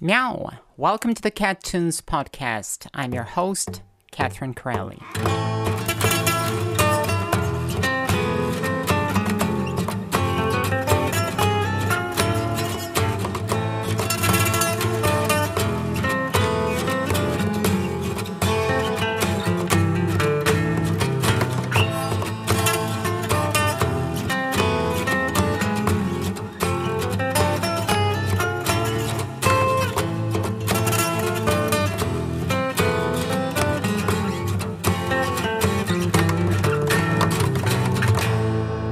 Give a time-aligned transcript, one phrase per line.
[0.00, 0.52] Meow!
[0.76, 2.86] Welcome to the Cat Tunes podcast.
[2.94, 5.00] I'm your host, Catherine Corelli.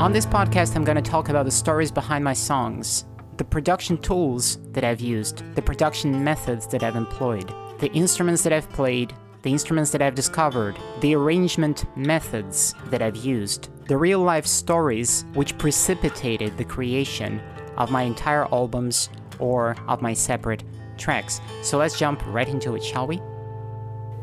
[0.07, 3.07] On this podcast, I'm going to talk about the stories behind my songs,
[3.39, 8.53] the production tools that I've used, the production methods that I've employed, the instruments that
[8.53, 14.21] I've played, the instruments that I've discovered, the arrangement methods that I've used, the real
[14.21, 17.41] life stories which precipitated the creation
[17.77, 19.09] of my entire albums
[19.41, 20.63] or of my separate
[20.99, 21.41] tracks.
[21.63, 23.21] So let's jump right into it, shall we?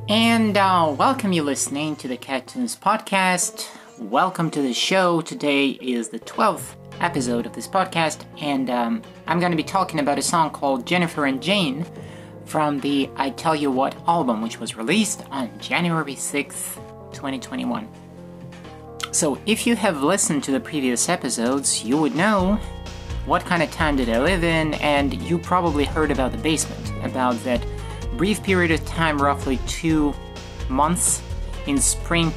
[0.07, 3.67] And uh, welcome you listening to the Cat Tunes podcast.
[3.99, 5.21] Welcome to the show.
[5.21, 9.99] Today is the 12th episode of this podcast, and um, I'm going to be talking
[9.99, 11.85] about a song called Jennifer and Jane
[12.45, 16.75] from the I Tell You What album, which was released on January 6th,
[17.13, 17.87] 2021.
[19.11, 22.55] So, if you have listened to the previous episodes, you would know
[23.27, 26.91] what kind of time did I live in, and you probably heard about the basement,
[27.03, 27.63] about that
[28.17, 30.15] brief period of time, roughly two
[30.67, 31.21] months
[31.67, 32.31] in spring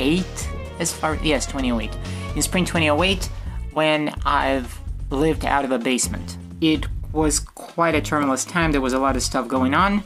[0.00, 0.48] 2008
[0.80, 1.90] as far yes 2008
[2.34, 3.26] in spring 2008
[3.72, 4.78] when i've
[5.10, 6.38] lived out of a basement.
[6.60, 10.04] It was quite a tumultuous time there was a lot of stuff going on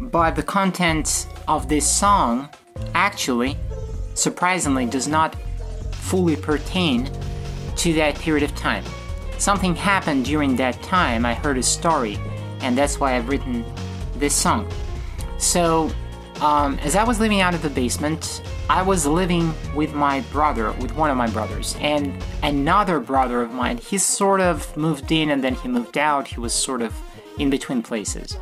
[0.00, 2.48] but the content of this song
[2.94, 3.56] actually
[4.14, 5.36] surprisingly does not
[5.92, 7.10] fully pertain
[7.76, 8.84] to that period of time.
[9.38, 12.18] Something happened during that time i heard a story
[12.60, 13.64] and that's why i've written
[14.16, 14.70] this song.
[15.38, 15.90] So
[16.42, 20.72] um, as I was living out of the basement, I was living with my brother,
[20.72, 22.10] with one of my brothers, and
[22.42, 23.76] another brother of mine.
[23.76, 26.26] He sort of moved in and then he moved out.
[26.26, 26.98] He was sort of
[27.38, 28.38] in between places.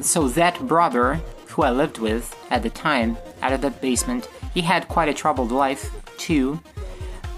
[0.00, 4.62] So that brother, who I lived with at the time, out of that basement, he
[4.62, 6.60] had quite a troubled life too.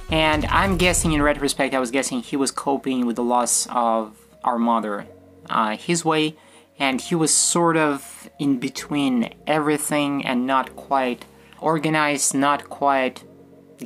[0.08, 4.16] And I'm guessing, in retrospect, I was guessing he was coping with the loss of
[4.44, 5.04] our mother
[5.48, 6.36] uh, his way
[6.78, 11.24] and he was sort of in between everything and not quite
[11.60, 13.24] organized, not quite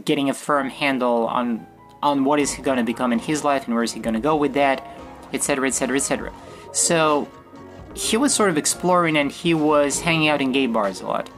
[0.04, 1.66] getting a firm handle on
[2.02, 4.36] on what is he to become in his life and where is he to go
[4.36, 4.86] with that,
[5.32, 6.32] etc., etc., etc.
[6.72, 7.26] So
[7.94, 11.30] he was sort of exploring and he was hanging out in gay bars a lot,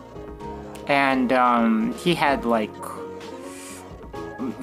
[0.88, 2.74] and um, he had like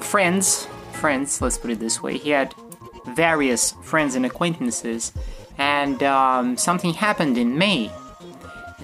[0.00, 1.40] friends, friends.
[1.40, 2.18] Let's put it this way.
[2.18, 2.54] He had
[3.06, 5.12] various friends and acquaintances
[5.58, 7.90] and um, something happened in May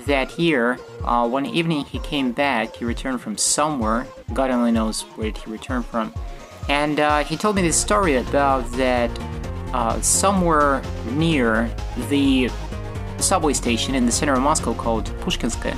[0.07, 0.79] that year.
[1.05, 5.51] Uh, one evening he came back, he returned from somewhere, God only knows where he
[5.51, 6.13] returned from.
[6.69, 9.11] And uh, he told me this story about that
[9.73, 11.75] uh, somewhere near
[12.09, 12.51] the
[13.19, 15.77] subway station in the center of Moscow called Pushkinskaya,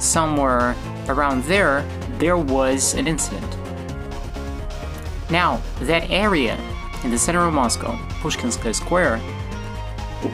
[0.00, 0.76] somewhere
[1.08, 1.82] around there,
[2.18, 3.56] there was an incident.
[5.30, 6.58] Now, that area
[7.04, 9.20] in the center of Moscow, Pushkinskaya Square,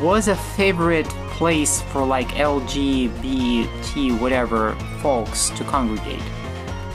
[0.01, 6.23] was a favorite place for like LGBT whatever folks to congregate.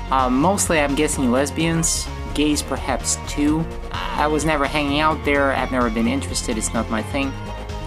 [0.09, 3.65] Uh, mostly, I'm guessing lesbians, gays perhaps too.
[3.91, 5.53] I was never hanging out there.
[5.53, 6.57] I've never been interested.
[6.57, 7.31] It's not my thing.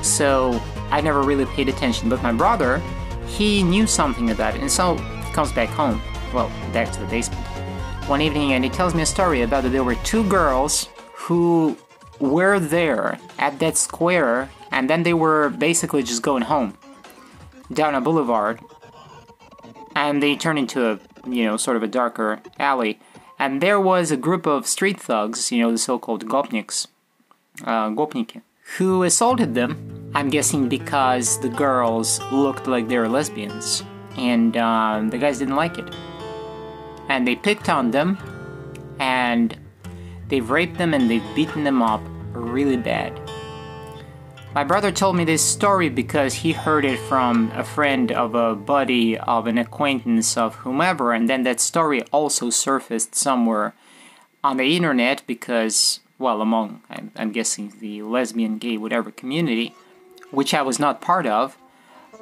[0.02, 2.08] So I never really paid attention.
[2.08, 2.80] But my brother,
[3.26, 6.00] he knew something about it, and so he comes back home.
[6.32, 7.44] Well, back to the basement
[8.08, 11.76] one evening, and he tells me a story about that there were two girls who
[12.20, 16.76] were there at that square and then they were basically just going home
[17.72, 18.60] down a boulevard
[19.94, 20.98] and they turned into a
[21.36, 22.98] you know sort of a darker alley.
[23.36, 26.86] And there was a group of street thugs you know the so-called gopniks
[27.70, 28.42] uh, gopniki
[28.76, 29.70] who assaulted them
[30.14, 33.82] i'm guessing because the girls looked like they were lesbians
[34.16, 35.88] and um, the guys didn't like it.
[37.08, 38.18] And they picked on them
[38.98, 39.56] and
[40.28, 42.00] they've raped them and they've beaten them up
[42.32, 43.12] really bad
[44.54, 48.54] my brother told me this story because he heard it from a friend of a
[48.54, 53.74] buddy of an acquaintance of whomever, and then that story also surfaced somewhere
[54.44, 59.74] on the internet because, well, among, I'm, I'm guessing, the lesbian, gay, whatever community,
[60.30, 61.58] which I was not part of,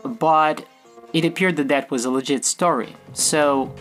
[0.02, 0.67] but
[1.12, 2.96] it appeared that that was a legit story.
[3.12, 3.75] So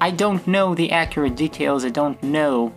[0.00, 2.72] I don't know the accurate details, I don't know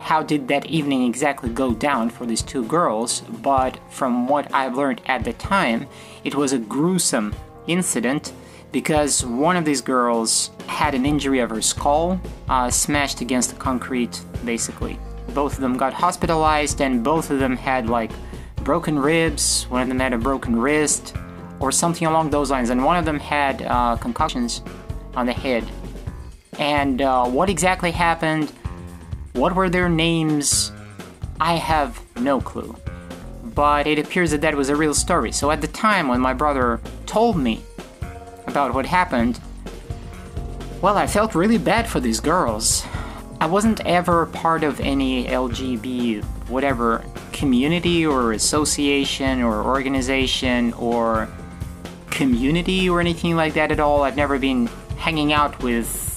[0.00, 4.76] how did that evening exactly go down for these two girls, but from what I've
[4.76, 5.86] learned at the time,
[6.24, 7.34] it was a gruesome
[7.66, 8.32] incident
[8.72, 13.56] because one of these girls had an injury of her skull, uh, smashed against the
[13.56, 14.98] concrete, basically.
[15.34, 18.10] Both of them got hospitalized, and both of them had like
[18.64, 19.66] broken ribs.
[19.68, 21.14] One of them had a broken wrist,
[21.60, 24.62] or something along those lines, and one of them had uh, concussions
[25.14, 25.64] on the head.
[26.58, 28.52] And uh, what exactly happened?
[29.32, 30.72] What were their names?
[31.40, 32.76] I have no clue.
[33.44, 35.32] But it appears that that was a real story.
[35.32, 37.62] So at the time when my brother told me
[38.46, 39.40] about what happened,
[40.82, 42.84] well, I felt really bad for these girls.
[43.40, 51.28] I wasn't ever part of any LGB whatever community or association or organization or
[52.10, 54.02] community or anything like that at all.
[54.02, 54.66] I've never been
[54.98, 56.09] hanging out with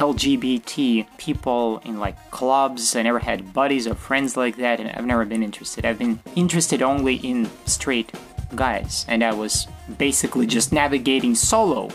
[0.00, 2.96] LGBT people in like clubs.
[2.96, 5.84] I never had buddies or friends like that, and I've never been interested.
[5.84, 8.10] I've been interested only in straight
[8.54, 9.68] guys, and I was
[9.98, 11.90] basically just navigating solo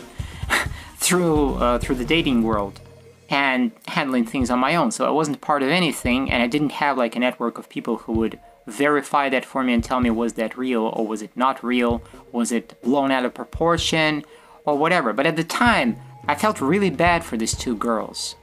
[0.96, 2.80] through uh, through the dating world
[3.28, 4.92] and handling things on my own.
[4.92, 7.96] So I wasn't part of anything, and I didn't have like a network of people
[7.98, 8.38] who would
[8.68, 12.02] verify that for me and tell me was that real or was it not real,
[12.30, 14.24] was it blown out of proportion
[14.64, 15.12] or whatever.
[15.12, 15.96] But at the time,
[16.28, 18.36] I felt really bad for these two girls.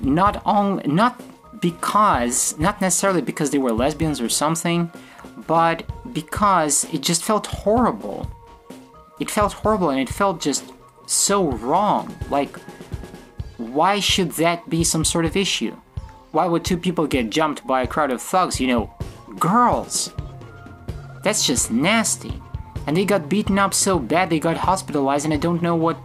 [0.00, 1.20] Not only not
[1.60, 4.90] because not necessarily because they were lesbians or something,
[5.46, 8.30] but because it just felt horrible.
[9.20, 10.72] It felt horrible and it felt just
[11.06, 12.16] so wrong.
[12.30, 12.58] Like
[13.58, 15.76] why should that be some sort of issue?
[16.32, 18.94] Why would two people get jumped by a crowd of thugs, you know,
[19.38, 20.12] girls?
[21.22, 22.42] That's just nasty.
[22.86, 25.96] And they got beaten up so bad they got hospitalized and I don't know what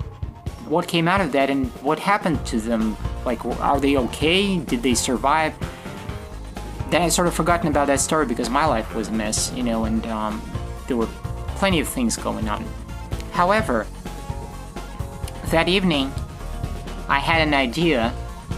[0.70, 2.98] what came out of that and what happened to them.
[3.26, 4.58] Like, are they okay?
[4.60, 5.56] Did they survive?
[6.90, 9.64] Then I sort of forgotten about that story because my life was a mess, you
[9.64, 10.42] know, and um,
[10.88, 11.10] there were
[11.56, 12.66] plenty of things going on.
[13.32, 13.86] However,
[15.48, 16.12] that evening,
[17.10, 18.14] I had an idea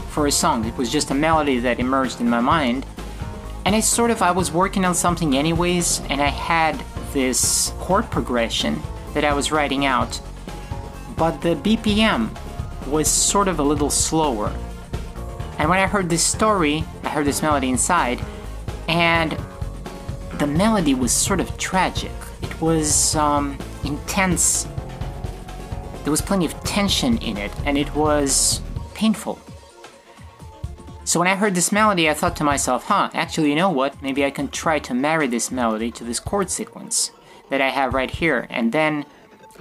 [0.09, 0.65] for a song.
[0.65, 2.85] It was just a melody that emerged in my mind.
[3.65, 6.83] And I sort of, I was working on something anyways, and I had
[7.13, 8.81] this chord progression
[9.13, 10.19] that I was writing out
[11.19, 12.29] but the BPM
[12.87, 14.55] was sort of a little slower.
[15.57, 18.23] And when I heard this story, I heard this melody inside,
[18.87, 19.37] and
[20.35, 22.13] the melody was sort of tragic.
[22.41, 24.65] It was um, intense.
[26.03, 28.61] There was plenty of tension in it, and it was
[28.93, 29.37] painful.
[31.03, 34.01] So when I heard this melody, I thought to myself, huh, actually, you know what?
[34.01, 37.11] Maybe I can try to marry this melody to this chord sequence
[37.49, 39.05] that I have right here, and then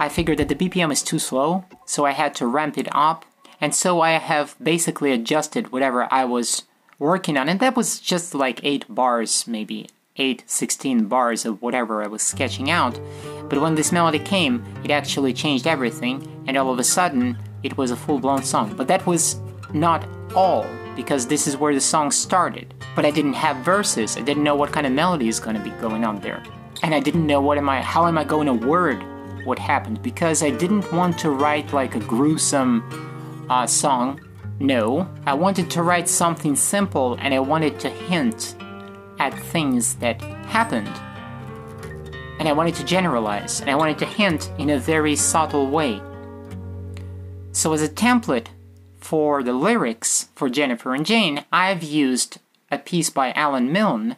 [0.01, 3.25] I figured that the BPM is too slow, so I had to ramp it up,
[3.59, 6.63] and so I have basically adjusted whatever I was
[6.99, 12.01] working on, and that was just like 8 bars, maybe 8, 16 bars of whatever
[12.01, 12.97] I was sketching out.
[13.49, 17.77] But when this melody came, it actually changed everything, and all of a sudden, it
[17.77, 18.73] was a full blown song.
[18.77, 19.35] But that was
[19.73, 22.73] not all, because this is where the song started.
[22.95, 25.61] But I didn't have verses, I didn't know what kind of melody is going to
[25.61, 26.41] be going on there.
[26.83, 29.03] And I didn't know what am I, how am I going to word
[29.49, 34.21] what happened because I didn't want to write like a gruesome uh, song.
[34.59, 38.55] No, I wanted to write something simple and I wanted to hint
[39.17, 40.87] at things that happened.
[42.39, 45.99] And I wanted to generalize and I wanted to hint in a very subtle way.
[47.51, 48.47] So, as a template
[48.99, 52.37] for the lyrics for Jennifer and Jane, I've used
[52.71, 54.15] a piece by Alan Milne,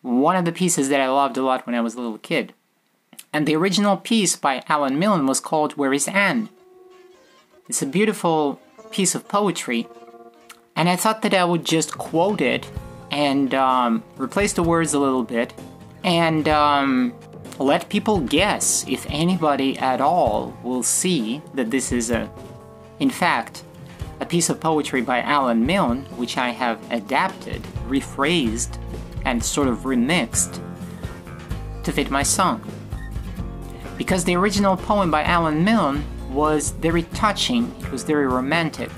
[0.00, 2.54] one of the pieces that I loved a lot when I was a little kid
[3.32, 6.48] and the original piece by Alan Milne was called Where is Anne?
[7.68, 8.60] It's a beautiful
[8.90, 9.86] piece of poetry,
[10.74, 12.70] and I thought that I would just quote it
[13.10, 15.52] and um, replace the words a little bit
[16.02, 17.12] and um,
[17.58, 22.30] let people guess if anybody at all will see that this is a,
[22.98, 23.64] in fact,
[24.20, 28.78] a piece of poetry by Alan Milne, which I have adapted, rephrased,
[29.24, 30.60] and sort of remixed
[31.84, 32.62] to fit my song
[34.00, 38.88] because the original poem by Alan Milne was very touching, it was very romantic.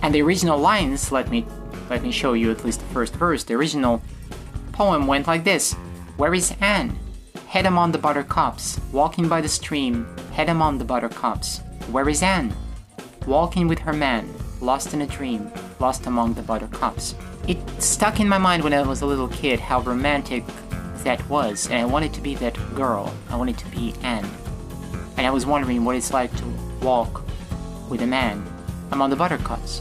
[0.00, 1.44] And the original lines, let me
[1.90, 3.42] let me show you at least the first verse.
[3.42, 4.00] The original
[4.70, 5.72] poem went like this
[6.18, 6.96] Where is Anne?
[7.48, 11.58] Head among the buttercups, walking by the stream, head among the buttercups.
[11.90, 12.54] Where is Anne?
[13.26, 17.16] Walking with her man, lost in a dream, lost among the buttercups.
[17.48, 20.44] It stuck in my mind when I was a little kid how romantic
[21.08, 23.14] that was, and I wanted to be that girl.
[23.30, 24.28] I wanted to be Anne.
[25.16, 26.44] And I was wondering what it's like to
[26.82, 27.24] walk
[27.88, 28.46] with a man
[28.90, 29.80] among the buttercups.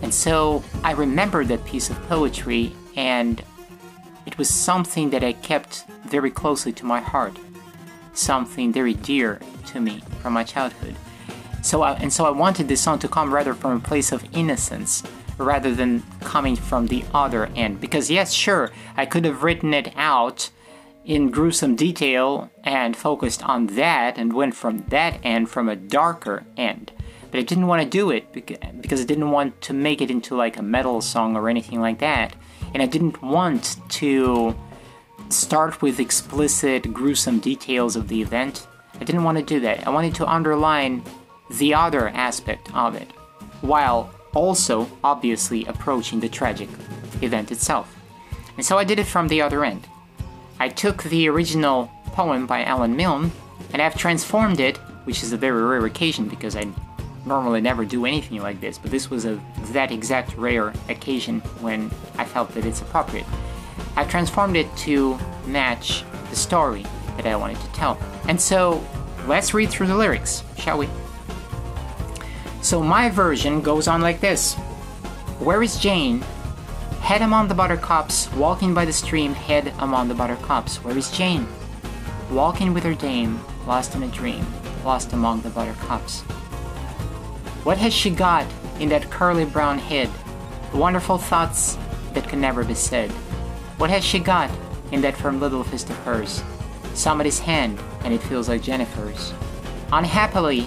[0.00, 3.44] And so I remembered that piece of poetry and
[4.24, 7.36] it was something that I kept very closely to my heart,
[8.14, 10.96] something very dear to me from my childhood.
[11.60, 14.24] So I, and so I wanted this song to come rather from a place of
[14.32, 15.02] innocence
[15.38, 17.80] rather than coming from the other end.
[17.80, 20.50] Because yes, sure, I could have written it out
[21.04, 26.44] in gruesome detail and focused on that and went from that end from a darker
[26.56, 26.90] end.
[27.30, 30.34] But I didn't want to do it because I didn't want to make it into
[30.34, 32.34] like a metal song or anything like that.
[32.72, 34.56] And I didn't want to
[35.28, 38.66] start with explicit, gruesome details of the event.
[38.94, 39.86] I didn't want to do that.
[39.86, 41.02] I wanted to underline
[41.50, 43.10] the other aspect of it,
[43.60, 46.68] while also obviously approaching the tragic
[47.22, 47.96] event itself.
[48.56, 49.86] And so I did it from the other end.
[50.58, 53.32] I took the original poem by Alan Milne
[53.72, 56.66] and I've transformed it, which is a very rare occasion because I
[57.26, 59.40] normally never do anything like this, but this was a
[59.72, 63.26] that exact rare occasion when I felt that it's appropriate.
[63.96, 66.84] I transformed it to match the story
[67.16, 67.98] that I wanted to tell.
[68.28, 68.84] And so
[69.26, 70.88] let's read through the lyrics, shall we?
[72.66, 74.54] So my version goes on like this
[75.38, 76.22] Where is Jane?
[77.00, 80.82] Head among the buttercups, walking by the stream, head among the buttercups.
[80.82, 81.46] Where is Jane?
[82.28, 84.44] Walking with her dame, lost in a dream,
[84.84, 86.22] lost among the buttercups.
[87.62, 88.44] What has she got
[88.80, 90.10] in that curly brown head?
[90.74, 91.78] Wonderful thoughts
[92.14, 93.12] that can never be said.
[93.78, 94.50] What has she got
[94.90, 96.42] in that firm little fist of hers?
[96.94, 99.32] Somebody's hand, and it feels like Jennifer's.
[99.92, 100.66] Unhappily,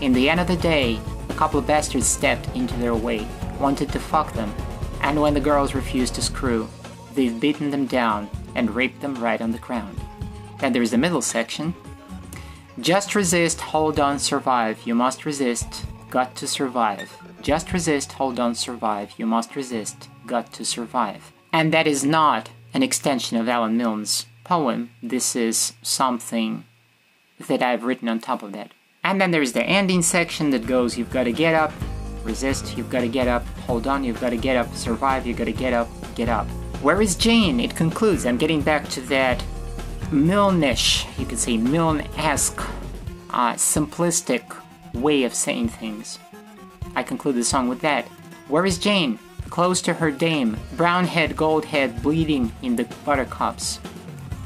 [0.00, 1.00] in the end of the day,
[1.40, 3.26] couple bastards stepped into their way,
[3.58, 4.54] wanted to fuck them,
[5.00, 6.68] and when the girls refused to screw,
[7.14, 9.98] they've beaten them down and raped them right on the ground.
[10.60, 11.72] And there's the middle section.
[12.78, 14.82] Just resist, hold on, survive.
[14.84, 17.10] You must resist, got to survive.
[17.40, 19.14] Just resist, hold on, survive.
[19.16, 21.32] You must resist, got to survive.
[21.54, 24.90] And that is not an extension of Alan Milne's poem.
[25.02, 26.64] This is something
[27.48, 28.72] that I've written on top of that.
[29.02, 31.72] And then there's the ending section that goes, you've got to get up,
[32.22, 35.38] resist, you've got to get up, hold on, you've got to get up, survive, you've
[35.38, 36.46] got to get up, get up.
[36.82, 37.60] Where is Jane?
[37.60, 38.26] It concludes.
[38.26, 39.42] I'm getting back to that
[40.10, 42.60] Milnish, you could say Milne-esque,
[43.30, 44.56] uh, simplistic
[44.92, 46.18] way of saying things.
[46.96, 48.06] I conclude the song with that.
[48.48, 49.18] Where is Jane?
[49.48, 53.80] Close to her dame, brown head, gold head, bleeding in the buttercups.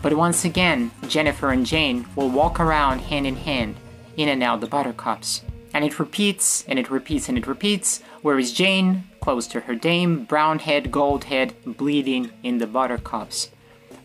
[0.02, 3.76] But once again, Jennifer and Jane will walk around hand in hand,
[4.16, 5.42] in and out the buttercups.
[5.72, 8.00] And it repeats, and it repeats, and it repeats.
[8.22, 9.04] Where is Jane?
[9.20, 13.50] Close to her dame, brown head, gold head, bleeding in the buttercups.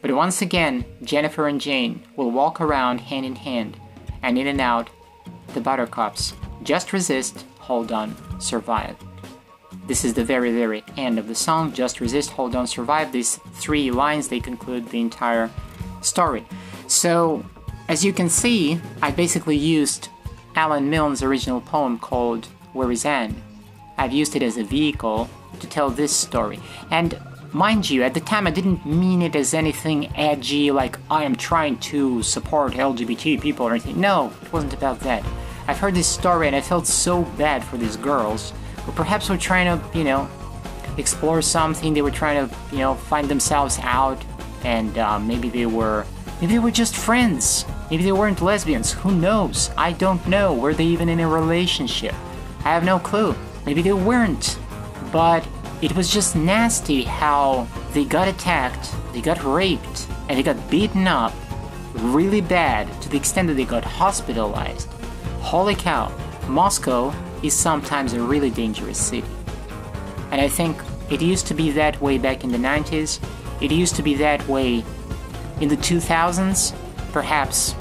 [0.01, 3.77] But once again, Jennifer and Jane will walk around hand in hand,
[4.21, 4.89] and in and out
[5.53, 6.33] the buttercups.
[6.63, 8.95] Just resist, hold on, survive.
[9.85, 11.73] This is the very, very end of the song.
[11.73, 13.11] Just resist, hold on, survive.
[13.11, 15.49] These three lines, they conclude the entire
[16.01, 16.45] story.
[16.87, 17.45] So,
[17.89, 20.09] as you can see, I basically used
[20.55, 23.41] Alan Milne's original poem called Where is Anne?
[23.97, 25.27] I've used it as a vehicle
[25.59, 26.59] to tell this story.
[26.91, 27.19] And
[27.51, 31.35] mind you, at the time I didn't mean it as anything edgy, like I am
[31.35, 33.99] trying to support LGBT people or anything.
[33.99, 35.25] No, it wasn't about that.
[35.67, 38.53] I've heard this story and I felt so bad for these girls
[38.85, 40.29] who perhaps were trying to, you know,
[40.99, 41.95] explore something.
[41.95, 44.23] They were trying to, you know, find themselves out,
[44.63, 46.05] and uh, maybe they were,
[46.39, 47.65] maybe they were just friends.
[47.89, 48.91] Maybe they weren't lesbians.
[48.91, 49.71] Who knows?
[49.77, 50.53] I don't know.
[50.53, 52.13] Were they even in a relationship?
[52.59, 53.35] I have no clue.
[53.65, 54.59] Maybe they weren't.
[55.11, 55.47] But
[55.81, 61.07] it was just nasty how they got attacked, they got raped, and they got beaten
[61.07, 61.33] up
[61.95, 64.87] really bad to the extent that they got hospitalized.
[65.41, 66.11] Holy cow,
[66.47, 69.27] Moscow is sometimes a really dangerous city.
[70.31, 70.77] And I think
[71.09, 73.19] it used to be that way back in the 90s,
[73.61, 74.83] it used to be that way
[75.59, 76.75] in the 2000s,
[77.11, 77.73] perhaps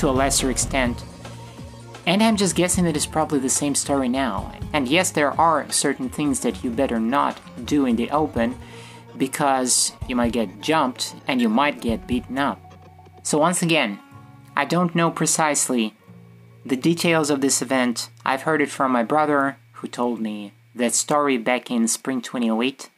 [0.00, 1.04] to a lesser extent.
[2.06, 4.50] And I'm just guessing that it's probably the same story now.
[4.72, 8.58] And yes, there are certain things that you better not do in the open
[9.18, 12.58] because you might get jumped and you might get beaten up.
[13.22, 13.98] So, once again,
[14.56, 15.94] I don't know precisely
[16.64, 18.08] the details of this event.
[18.24, 22.88] I've heard it from my brother who told me that story back in spring 2008.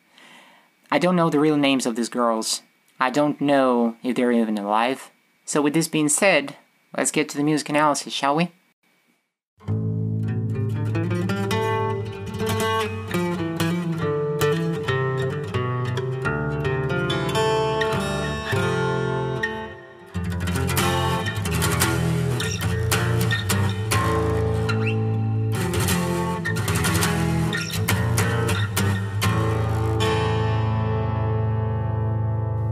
[0.92, 2.62] I don't know the real names of these girls.
[3.00, 5.10] I don't know if they're even alive.
[5.44, 6.56] So, with this being said,
[6.96, 8.50] Let's get to the music analysis, shall we?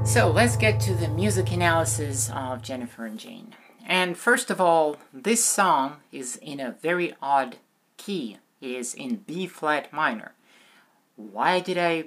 [0.05, 3.55] So let's get to the music analysis of Jennifer and Jane.
[3.91, 7.57] And first of all, this song is in a very odd
[7.97, 8.37] key.
[8.61, 10.35] It is in B flat minor.
[11.17, 12.05] Why did I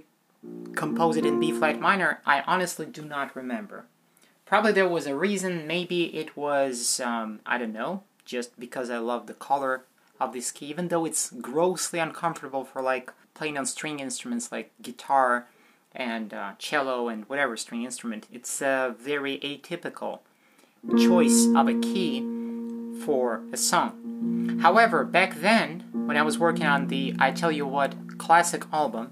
[0.75, 2.21] compose it in B flat minor?
[2.25, 3.83] I honestly do not remember.
[4.45, 5.67] Probably there was a reason.
[5.67, 9.83] Maybe it was, um, I don't know, just because I love the color
[10.21, 14.71] of this key, even though it's grossly uncomfortable for like playing on string instruments like
[14.81, 15.49] guitar
[15.93, 18.27] and uh, cello and whatever string instrument.
[18.31, 20.19] It's a very atypical
[20.97, 22.21] choice of a key
[23.03, 24.59] for a song.
[24.61, 29.11] However, back then, when I was working on the I Tell You What classic album,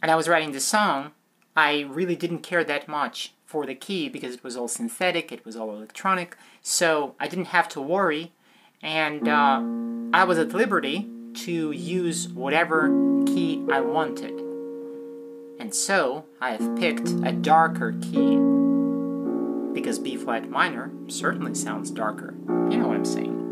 [0.00, 1.12] and I was writing the song,
[1.56, 5.44] I really didn't care that much for the key because it was all synthetic, it
[5.44, 8.32] was all electronic, so I didn't have to worry,
[8.82, 9.62] and uh,
[10.14, 12.88] I was at liberty to use whatever
[13.26, 14.38] key I wanted.
[15.58, 18.61] And so I have picked a darker key.
[19.72, 22.34] Because B flat minor certainly sounds darker.
[22.70, 23.42] You know what I'm saying.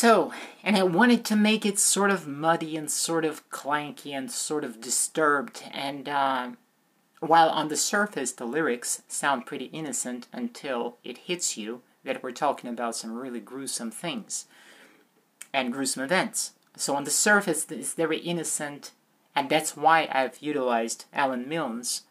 [0.00, 0.32] So,
[0.64, 4.64] and I wanted to make it sort of muddy and sort of clanky and sort
[4.64, 5.62] of disturbed.
[5.72, 6.50] And uh,
[7.20, 12.32] while on the surface the lyrics sound pretty innocent until it hits you, that we're
[12.32, 14.46] talking about some really gruesome things
[15.52, 16.52] and gruesome events.
[16.76, 18.92] So on the surface, it's very innocent,
[19.34, 22.02] and that's why I've utilized Alan Milne's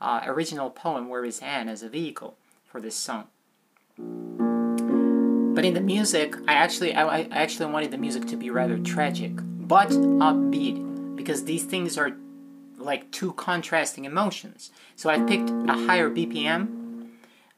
[0.00, 3.28] uh, original poem "Where Is Anne" as a vehicle for this song.
[5.54, 8.78] But in the music, I actually I, I actually wanted the music to be rather
[8.78, 12.12] tragic, but upbeat, because these things are
[12.76, 14.70] like two contrasting emotions.
[14.96, 17.08] So I picked a higher BPM,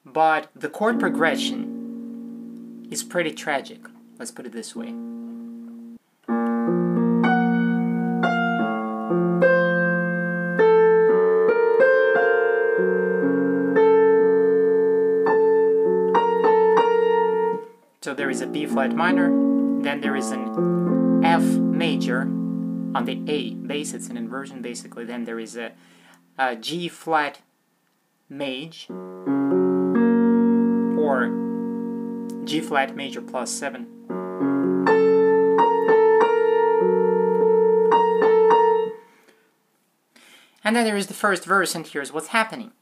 [0.05, 3.81] but the chord progression is pretty tragic.
[4.19, 4.95] Let's put it this way.
[18.11, 19.29] So there is a B flat minor,
[19.83, 25.23] then there is an F major on the A bass, it's an inversion basically, then
[25.23, 25.71] there is a,
[26.37, 27.39] a G flat
[28.29, 28.91] maj
[30.99, 31.31] or
[32.43, 33.87] G flat major plus 7.
[40.65, 42.73] And then there is the first verse, and here's what's happening.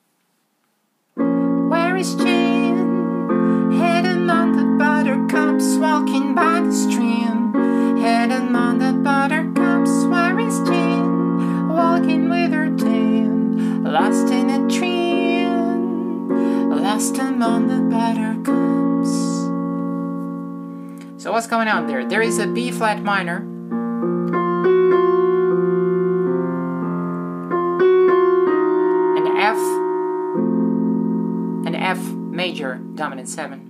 [1.15, 2.38] Where is Jane?
[5.99, 7.53] Walking by the stream.
[7.99, 11.69] Hidden among the buttercups, where is Jane?
[11.69, 16.29] Walking with her dame, lost in a dream,
[16.71, 19.11] lost among the buttercups.
[21.21, 22.07] So what's going on there?
[22.07, 23.39] There is a B flat minor.
[29.19, 29.59] An F.
[31.67, 33.68] An F major dominant 7.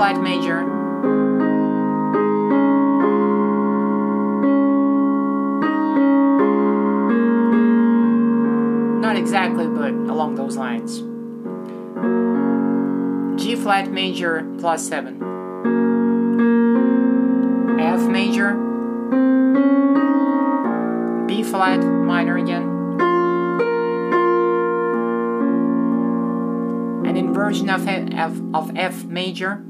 [0.00, 0.62] Flat major.
[8.98, 11.00] Not exactly, but along those lines.
[13.38, 15.20] G flat major plus 7,
[17.78, 18.54] F major,
[21.26, 22.62] B flat minor again,
[27.06, 29.62] an inversion of F, of F major,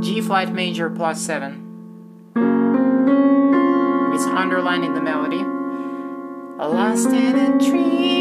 [0.00, 1.60] G flat major plus 7.
[4.14, 5.44] It's underlined in the melody.
[6.58, 8.14] Lost in a dream.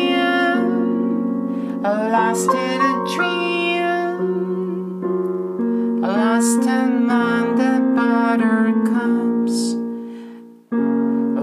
[1.83, 4.21] Lost in a dream,
[6.01, 9.75] lost among the buttercups,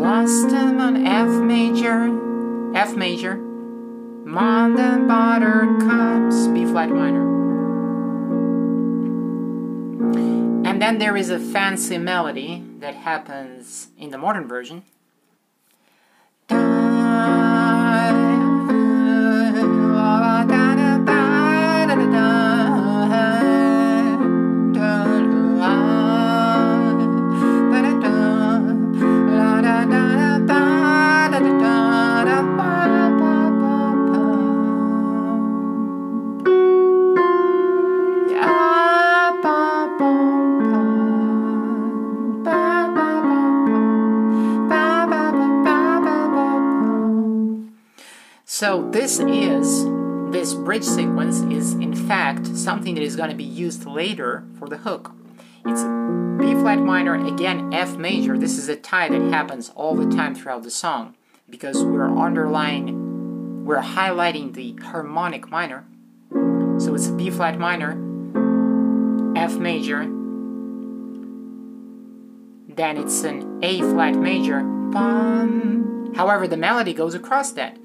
[0.00, 2.08] lost among F major,
[2.74, 3.38] F major,
[4.30, 7.26] among the buttercups, B flat minor.
[10.64, 14.84] And then there is a fancy melody that happens in the modern version.
[48.60, 49.86] So this is
[50.32, 54.68] this bridge sequence is in fact something that is going to be used later for
[54.68, 55.12] the hook.
[55.64, 55.82] It's
[56.38, 58.36] B flat minor, again F major.
[58.36, 61.14] This is a tie that happens all the time throughout the song
[61.48, 65.86] because we're underlying, we're highlighting the harmonic minor.
[66.30, 67.92] So it's B flat minor,
[69.38, 70.00] F major,
[72.68, 74.60] then it's an A flat major.
[76.14, 77.78] However, the melody goes across that.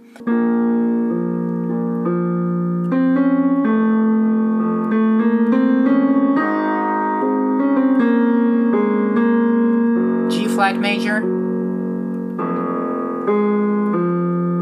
[10.73, 11.21] Major.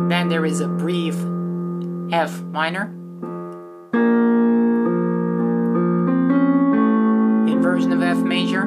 [0.09, 1.15] Then there is a brief
[2.11, 2.93] F minor.
[7.49, 8.63] Inversion of F major.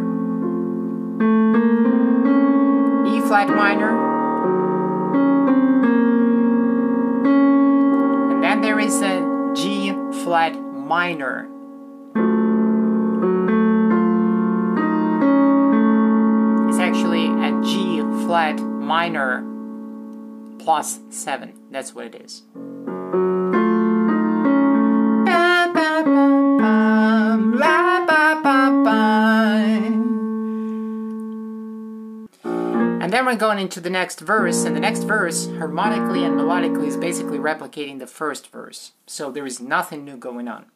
[3.06, 3.92] E flat minor.
[8.32, 9.92] And then there is a G
[10.24, 11.50] flat minor.
[18.36, 19.42] Flat minor
[20.58, 21.54] plus 7.
[21.70, 22.42] That's what it is.
[32.44, 36.88] And then we're going into the next verse, and the next verse, harmonically and melodically,
[36.88, 38.92] is basically replicating the first verse.
[39.06, 40.66] So there is nothing new going on.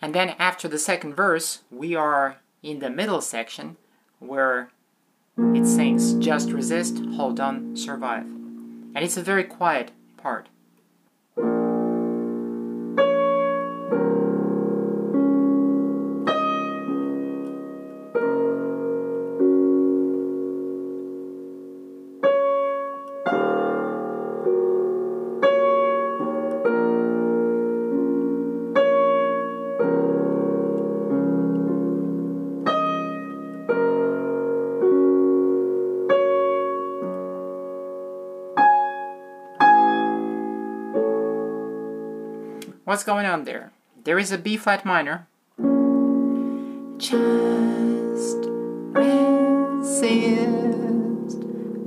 [0.00, 3.76] And then after the second verse, we are in the middle section
[4.18, 4.70] where
[5.38, 8.24] it sings Just resist, hold on, survive.
[8.24, 10.48] And it's a very quiet part.
[42.92, 43.72] What's going on there?
[44.04, 45.26] There is a B flat minor.
[46.98, 48.36] Just
[48.92, 50.18] resist,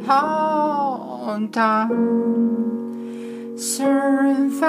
[0.08, 4.66] hold on, survive.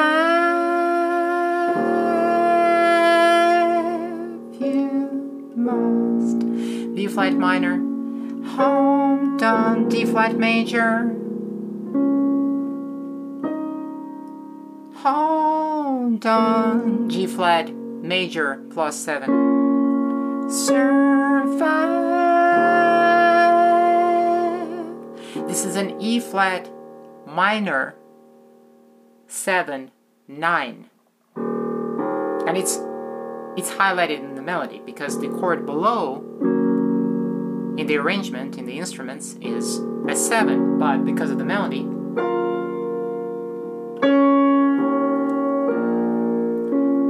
[4.61, 6.40] You must.
[6.94, 7.79] B flat minor,
[8.57, 11.16] hold on, D flat major.
[14.96, 15.36] Hold
[16.24, 17.11] on.
[17.11, 20.48] G flat major plus 7.
[20.48, 21.09] Survive.
[25.48, 26.70] This is an E flat
[27.26, 27.94] minor
[29.26, 29.90] 7
[30.29, 30.90] 9.
[31.37, 32.79] And it's
[33.57, 36.22] it's highlighted in the melody because the chord below
[37.76, 41.87] in the arrangement in the instruments is a 7, but because of the melody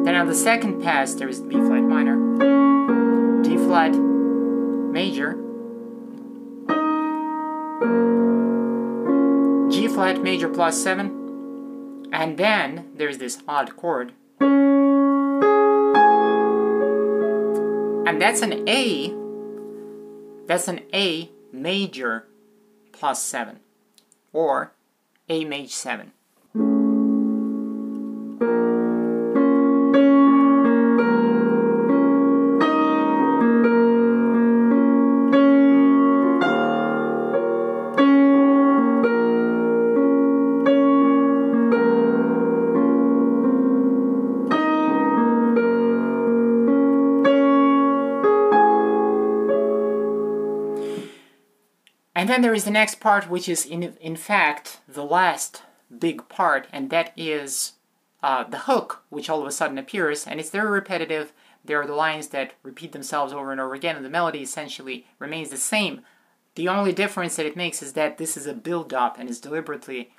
[0.07, 2.15] Then on the second pass, there is B flat minor,
[3.43, 5.33] D flat major,
[9.69, 14.13] G flat major plus 7, and then there's this odd chord.
[18.07, 19.13] And that's an A,
[20.47, 22.29] that's an A major
[22.93, 23.59] plus 7,
[24.33, 24.71] or
[25.29, 26.13] A major 7.
[52.27, 55.63] And then there is the next part, which is in in fact the last
[55.97, 57.75] big part, and that is
[58.21, 61.33] uh, the hook, which all of a sudden appears, and it's very repetitive.
[61.65, 65.07] There are the lines that repeat themselves over and over again, and the melody essentially
[65.21, 66.01] remains the same.
[66.57, 70.11] The only difference that it makes is that this is a build-up and is deliberately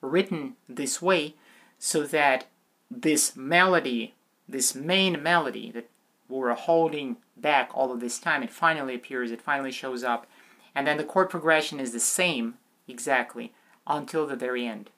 [0.00, 1.36] written this way
[1.78, 2.48] so that
[2.90, 4.16] this melody,
[4.48, 5.88] this main melody that
[6.28, 10.26] we were holding back all of this time, it finally appears, it finally shows up,
[10.74, 12.54] and then the chord progression is the same
[12.88, 13.52] exactly
[13.86, 14.90] until the very end.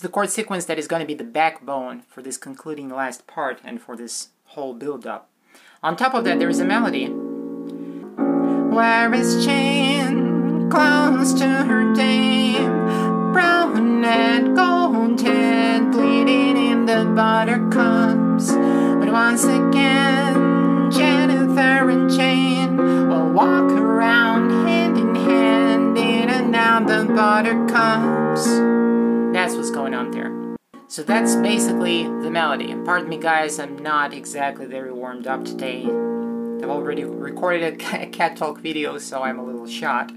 [0.00, 3.58] The chord sequence that is going to be the backbone for this concluding last part
[3.64, 5.28] and for this whole build-up.
[5.82, 7.06] On top of that, there is a melody.
[7.06, 10.70] Where is Jane?
[10.70, 18.52] Close to her dame, brown and golden, bleeding in the buttercups.
[18.52, 26.86] But once again, Jennifer and Jane will walk around hand in hand, in and out
[26.86, 28.46] the buttercups.
[29.50, 30.56] That's what's going on there.
[30.86, 32.72] So that's basically the melody.
[32.84, 35.86] Pardon me, guys, I'm not exactly very warmed up today.
[35.86, 40.12] I've already recorded a cat talk video, so I'm a little shot.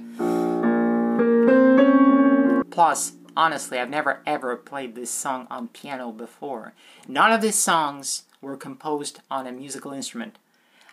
[2.69, 6.75] Plus, honestly, I've never ever played this song on piano before.
[7.07, 10.37] None of these songs were composed on a musical instrument.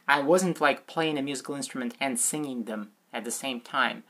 [0.08, 4.02] I wasn't like playing a musical instrument and singing them at the same time.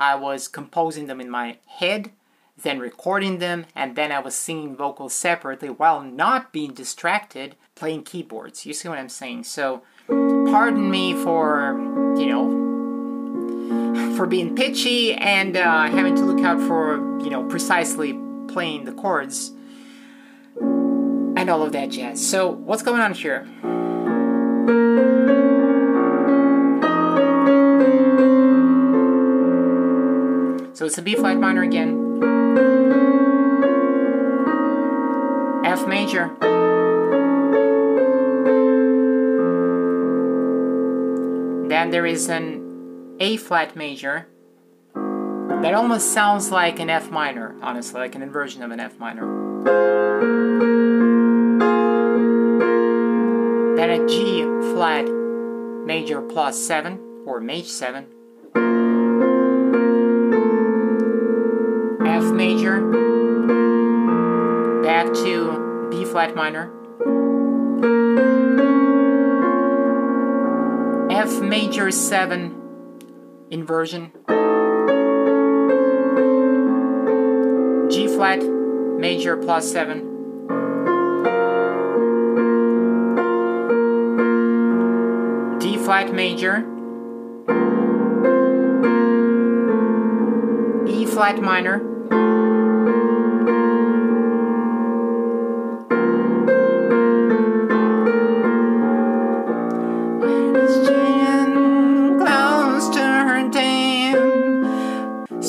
[0.00, 2.12] I was composing them in my head,
[2.62, 8.04] then recording them, and then I was singing vocals separately while not being distracted playing
[8.04, 8.64] keyboards.
[8.64, 9.44] You see what I'm saying?
[9.44, 11.76] So, pardon me for,
[12.16, 18.18] you know, for being pitchy and uh, having to look out for, you know, precisely
[18.48, 19.50] playing the chords
[20.60, 22.24] and all of that jazz.
[22.24, 23.46] So, what's going on here?
[30.74, 32.03] So it's a B flat minor again.
[35.64, 36.36] F major.
[41.68, 44.28] Then there is an A flat major
[44.94, 49.26] that almost sounds like an F minor, honestly, like an inversion of an F minor.
[53.76, 55.06] Then a G flat
[55.86, 58.06] major plus 7 or maj 7.
[62.34, 62.80] Major
[64.82, 66.70] back to B flat minor.
[71.10, 72.54] F major 7
[73.50, 74.10] inversion.
[77.90, 78.42] G flat
[78.98, 79.98] major plus 7.
[85.60, 86.64] D flat major.
[90.86, 91.93] E flat minor.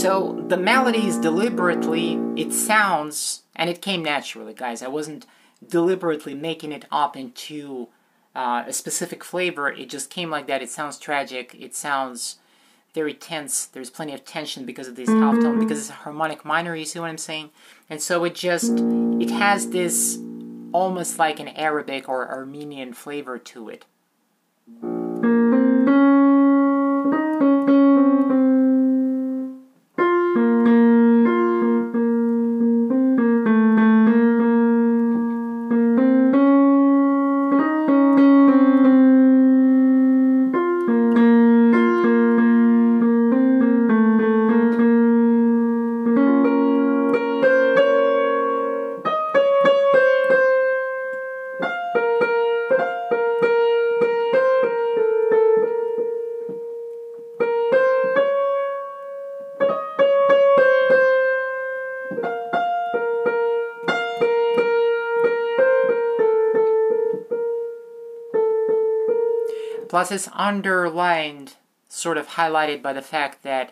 [0.05, 4.83] So the melodies deliberately, it sounds, and it came naturally, guys.
[4.83, 5.25] I wasn't
[5.67, 7.87] deliberately making it up into
[8.35, 9.67] uh, a specific flavor.
[9.67, 10.61] It just came like that.
[10.61, 11.55] It sounds tragic.
[11.59, 12.35] It sounds
[12.93, 13.65] very tense.
[13.65, 16.75] There's plenty of tension because of this half tone, because it's a harmonic minor.
[16.75, 17.49] You see what I'm saying?
[17.89, 18.73] And so it just
[19.19, 20.19] it has this
[20.71, 23.85] almost like an Arabic or Armenian flavor to it.
[69.95, 71.53] Plus, it's underlined,
[71.87, 73.71] sort of highlighted by the fact that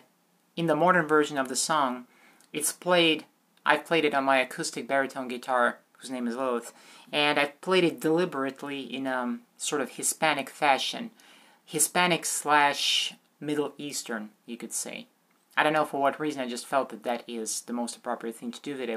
[0.56, 2.06] in the modern version of the song,
[2.50, 3.26] it's played.
[3.66, 6.72] I've played it on my acoustic baritone guitar, whose name is Lilith,
[7.12, 11.10] and I've played it deliberately in a sort of Hispanic fashion.
[11.62, 15.08] Hispanic slash Middle Eastern, you could say.
[15.58, 18.36] I don't know for what reason, I just felt that that is the most appropriate
[18.36, 18.96] thing to do, that I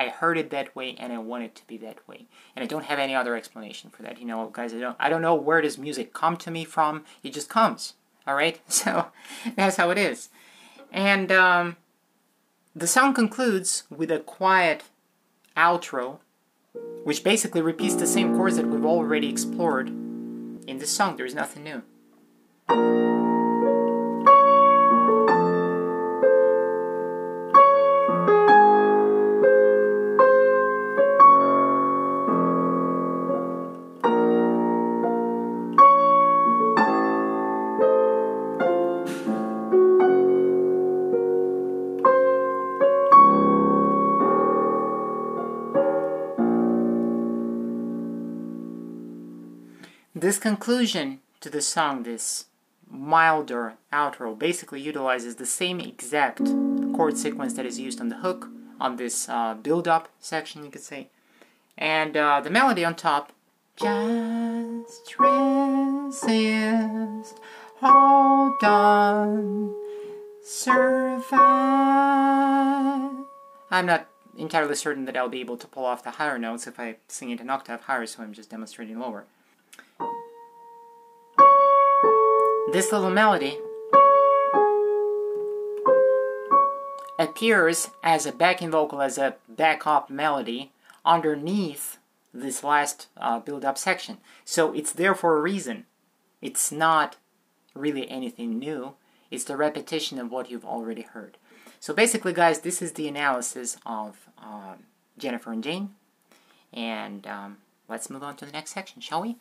[0.00, 2.24] I heard it that way and I want it to be that way.
[2.56, 4.18] And I don't have any other explanation for that.
[4.18, 7.04] You know, guys, I don't I don't know where does music come to me from.
[7.22, 7.94] It just comes.
[8.26, 8.58] All right?
[8.70, 9.08] So
[9.56, 10.30] that's how it is.
[10.90, 11.76] And um,
[12.74, 14.84] the song concludes with a quiet
[15.54, 16.20] outro,
[17.04, 21.16] which basically repeats the same chords that we've already explored in this song.
[21.16, 23.19] There's nothing new.
[50.30, 52.44] This conclusion to the song, this
[52.88, 56.38] milder outro, basically utilizes the same exact
[56.94, 60.70] chord sequence that is used on the hook on this uh, build up section, you
[60.70, 61.08] could say.
[61.76, 63.32] And uh, the melody on top
[63.74, 66.20] just resist,
[67.80, 69.74] hold on,
[70.44, 71.40] survive.
[73.68, 74.06] I'm not
[74.38, 77.30] entirely certain that I'll be able to pull off the higher notes if I sing
[77.30, 79.24] it an octave higher, so I'm just demonstrating lower.
[82.72, 83.58] This little melody
[87.18, 90.70] appears as a backing vocal, as a backup melody
[91.04, 91.98] underneath
[92.32, 94.18] this last uh, build up section.
[94.44, 95.86] So it's there for a reason.
[96.40, 97.16] It's not
[97.74, 98.94] really anything new,
[99.32, 101.38] it's the repetition of what you've already heard.
[101.80, 104.84] So basically, guys, this is the analysis of um,
[105.18, 105.90] Jennifer and Jane.
[106.72, 109.38] And um, let's move on to the next section, shall we?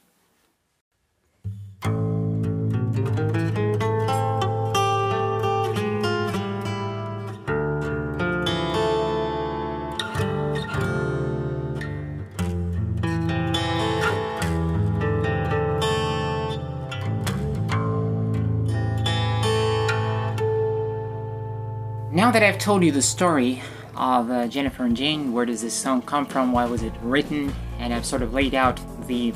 [22.20, 23.62] Now that I've told you the story
[23.96, 27.56] of uh, Jennifer and Jane, where does this song come from, why was it written,
[27.78, 28.78] and I've sort of laid out
[29.08, 29.34] the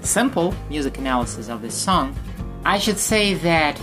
[0.00, 2.16] simple music analysis of this song,
[2.64, 3.80] I should say that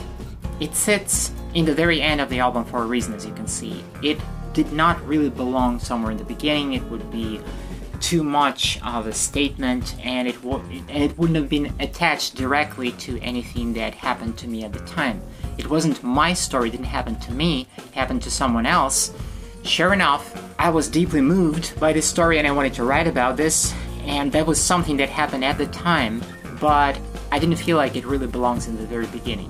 [0.60, 3.48] it sits in the very end of the album for a reason, as you can
[3.48, 3.86] see.
[4.04, 4.19] It
[4.52, 7.39] did not really belong somewhere in the beginning, it would be
[8.02, 12.91] too much of a statement and it, w- and it wouldn't have been attached directly
[12.91, 15.21] to anything that happened to me at the time.
[15.58, 19.13] It wasn't my story, it didn't happen to me, it happened to someone else.
[19.63, 23.38] Sure enough, I was deeply moved by this story and I wanted to write about
[23.38, 26.22] this, and that was something that happened at the time,
[26.60, 27.00] but
[27.32, 29.50] I didn't feel like it really belongs in the very beginning,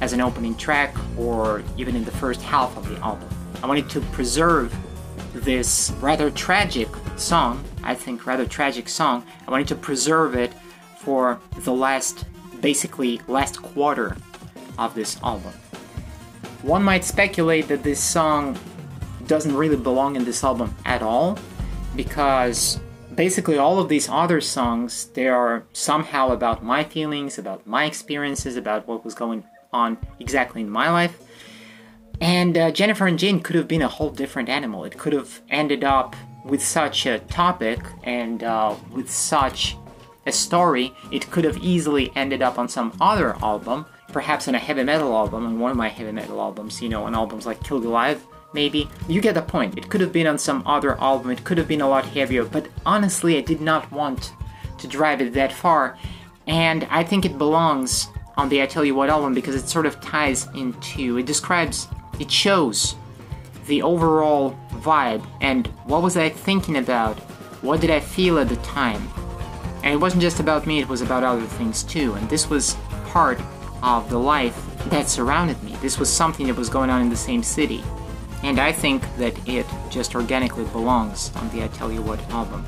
[0.00, 3.28] as an opening track or even in the first half of the album.
[3.62, 4.74] I wanted to preserve
[5.32, 10.52] this rather tragic song, I think rather tragic song, I wanted to preserve it
[10.98, 12.24] for the last,
[12.60, 14.16] basically last quarter
[14.78, 15.52] of this album.
[16.62, 18.58] One might speculate that this song
[19.26, 21.38] doesn't really belong in this album at all
[21.94, 22.80] because
[23.14, 28.56] basically all of these other songs they are somehow about my feelings about my experiences
[28.56, 31.20] about what was going on exactly in my life.
[32.20, 34.84] And uh, jennifer and jane could have been a whole different animal.
[34.84, 39.76] It could have ended up with such a topic and uh, with such
[40.26, 44.58] a story it could have easily ended up on some other album perhaps on a
[44.58, 47.62] heavy metal album, on one of my heavy metal albums, you know, on albums like
[47.62, 48.88] Kill the Live, maybe.
[49.08, 49.76] You get the point.
[49.76, 52.44] It could have been on some other album, it could have been a lot heavier,
[52.44, 54.32] but honestly, I did not want
[54.78, 55.98] to drive it that far,
[56.46, 59.84] and I think it belongs on the I Tell You What album because it sort
[59.84, 61.88] of ties into, it describes,
[62.20, 62.94] it shows
[63.66, 67.18] the overall vibe and what was I thinking about,
[67.60, 69.06] what did I feel at the time.
[69.82, 72.76] And it wasn't just about me, it was about other things too, and this was
[73.06, 73.40] part
[73.82, 74.56] of the life
[74.90, 75.76] that surrounded me.
[75.80, 77.82] This was something that was going on in the same city.
[78.42, 82.64] And I think that it just organically belongs on the I Tell You What album.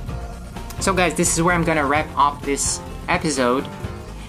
[0.80, 3.66] So, guys, this is where I'm gonna wrap up this episode.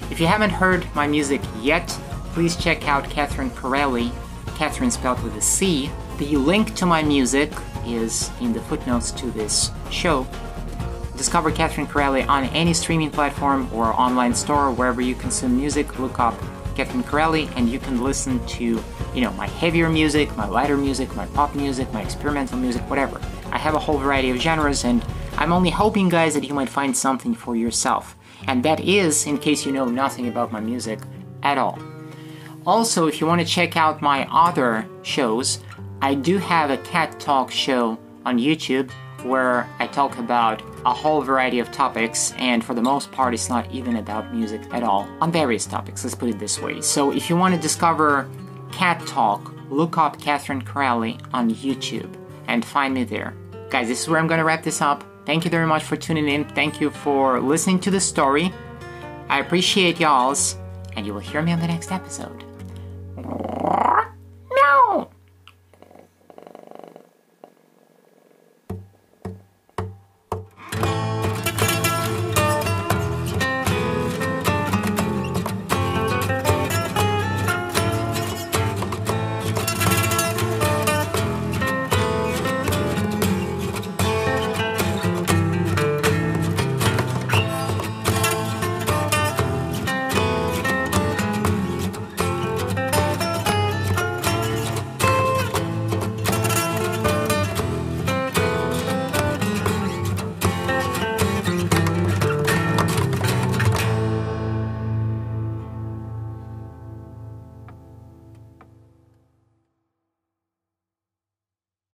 [0.10, 1.88] If you haven't heard my music yet,
[2.34, 4.12] please check out Catherine Corelli,
[4.56, 5.90] Catherine spelled with a C.
[6.20, 7.52] The link to my music
[7.86, 10.28] is in the footnotes to this show.
[11.18, 15.98] Discover Catherine Corelli on any streaming platform or online store wherever you consume music.
[15.98, 16.36] Look up
[16.76, 21.14] Catherine Corelli, and you can listen to, you know, my heavier music, my lighter music,
[21.16, 23.22] my pop music, my experimental music, whatever.
[23.52, 25.04] I have a whole variety of genres, and
[25.38, 28.16] I'm only hoping, guys, that you might find something for yourself.
[28.48, 31.00] And that is in case you know nothing about my music
[31.44, 31.78] at all.
[32.66, 35.60] Also, if you want to check out my other shows,
[36.02, 38.92] I do have a cat talk show on YouTube
[39.24, 43.50] where I talk about a whole variety of topics, and for the most part, it's
[43.50, 46.82] not even about music at all, on various topics, let's put it this way.
[46.82, 48.30] So if you want to discover
[48.72, 52.16] Cat Talk, look up Catherine Corelli on YouTube
[52.48, 53.34] and find me there.
[53.70, 55.04] Guys, this is where I'm going to wrap this up.
[55.26, 56.46] Thank you very much for tuning in.
[56.46, 58.52] Thank you for listening to the story.
[59.30, 60.58] I appreciate y'all's,
[60.96, 62.51] and you will hear me on the next episode.